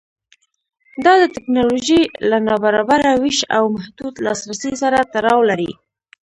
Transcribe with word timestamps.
دا 1.03 1.13
د 1.21 1.23
ټکنالوژۍ 1.35 2.01
له 2.29 2.37
نابرابره 2.47 3.11
وېش 3.21 3.39
او 3.57 3.63
محدود 3.75 4.13
لاسرسي 4.25 4.71
سره 4.81 4.99
تړاو 5.13 5.39
لري. 5.49 5.71